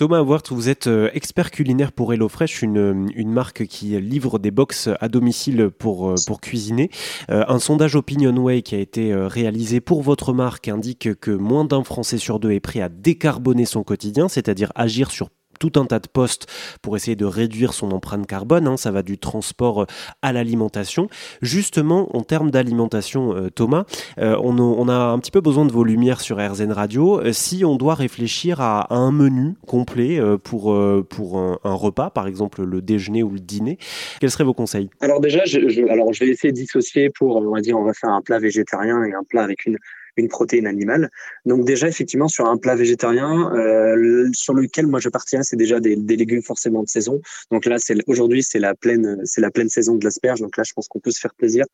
[0.00, 4.50] Thomas Wart, vous êtes euh, expert culinaire pour HelloFresh, une, une marque qui livre des
[4.50, 6.88] box à domicile pour, euh, cuisiner.
[7.30, 11.84] Euh, un sondage OpinionWay qui a été réalisé pour votre marque indique que moins d'un
[11.84, 15.28] Français sur deux est prêt à décarboner son quotidien, c'est-à-dire agir sur
[15.60, 16.48] tout un tas de postes
[16.82, 18.66] pour essayer de réduire son empreinte carbone.
[18.66, 18.76] Hein.
[18.76, 19.86] ça va du transport euh,
[20.22, 21.08] à l'alimentation.
[21.42, 23.84] Justement, en termes d'alimentation, euh, Thomas,
[24.18, 27.20] euh, on, a un petit peu besoin de vos lumières sur RZN Radio.
[27.32, 30.76] si on doit réfléchir à, un menu complet pour,
[31.08, 33.78] pour un, repas, par exemple le déjeuner ou le dîner,
[34.20, 34.88] quels seraient vos conseils?
[35.00, 35.42] Alors déjà,
[35.90, 38.38] alors je vais essayer de dissocier pour, on va dire, on va faire un plat
[38.38, 39.76] végétarien et un plat avec une
[40.20, 41.10] une protéine animale.
[41.44, 45.80] Donc déjà, effectivement, sur un plat végétarien, euh, sur lequel moi je partirais, c'est déjà
[45.80, 47.20] des, légumes forcément de saison.
[47.50, 49.24] Donc là, aujourd'hui, c'est la pleine,
[49.68, 50.40] saison de l'asperge.
[50.40, 51.64] Donc là, je pense qu'on peut se faire plaisir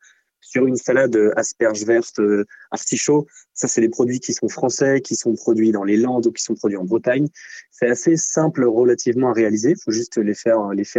[0.41, 3.27] sur une salade asperge verte, euh, artichaut.
[3.53, 6.43] Ça, c'est des produits qui sont français, qui sont produits dans les Landes ou qui
[6.43, 7.27] sont produits en Bretagne.
[7.71, 9.71] C'est assez simple relativement à réaliser.
[9.71, 10.57] Il faut juste les faire,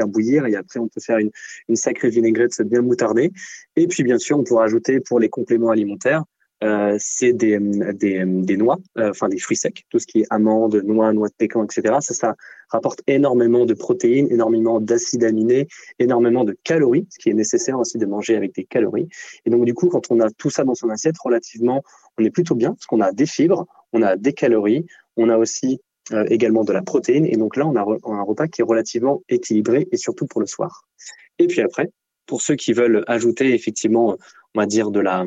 [0.08, 1.30] bouillir et après, on peut faire une,
[1.76, 3.30] sacrée vinaigrette bien moutardée.
[3.76, 6.24] Et puis, bien sûr, on pourra ajouter pour les compléments alimentaires
[6.64, 10.26] euh, c'est des, des, des noix, euh, enfin des fruits secs, tout ce qui est
[10.30, 11.96] amandes, noix, noix de pécan, etc.
[12.00, 12.34] Ça, ça
[12.68, 17.98] rapporte énormément de protéines, énormément d'acides aminés, énormément de calories, ce qui est nécessaire aussi
[17.98, 19.08] de manger avec des calories.
[19.46, 21.82] Et donc du coup, quand on a tout ça dans son assiette, relativement,
[22.18, 24.84] on est plutôt bien parce qu'on a des fibres, on a des calories,
[25.16, 25.80] on a aussi
[26.12, 27.26] euh, également de la protéine.
[27.26, 30.26] Et donc là, on a, on a un repas qui est relativement équilibré et surtout
[30.26, 30.82] pour le soir.
[31.38, 31.90] Et puis après,
[32.26, 34.16] pour ceux qui veulent ajouter effectivement,
[34.54, 35.24] on va dire de la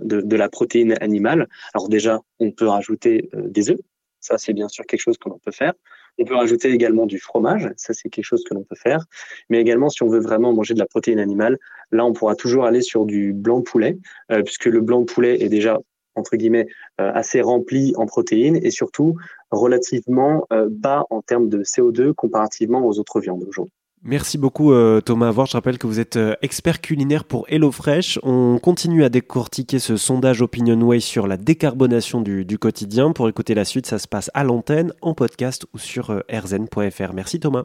[0.00, 1.48] de, la protéine animale.
[1.74, 3.80] Alors déjà, on peut rajouter euh, des œufs.
[4.20, 5.74] Ça, c'est bien sûr quelque chose que l'on peut faire.
[6.18, 7.68] On peut rajouter également du fromage.
[7.76, 9.04] Ça, c'est quelque chose que l'on peut faire.
[9.50, 11.58] Mais également, si on veut vraiment manger de la protéine animale,
[11.90, 13.98] là, on pourra toujours aller sur du blanc poulet,
[14.30, 15.78] euh, puisque le blanc de poulet est déjà
[16.16, 16.68] entre guillemets
[17.00, 19.16] euh, assez rempli en protéines et surtout
[19.50, 23.74] relativement bas en termes de CO2 comparativement aux autres viandes aujourd'hui.
[24.06, 25.46] Merci beaucoup euh, Thomas Avoir.
[25.46, 28.18] Je rappelle que vous êtes euh, expert culinaire pour HelloFresh.
[28.22, 33.12] On continue à décortiquer ce sondage OpinionWay sur la décarbonation du, du, quotidien.
[33.12, 37.14] Pour écouter la suite, ça se passe à l'antenne, en podcast ou sur euh, rzn.fr.
[37.14, 37.64] Merci Thomas.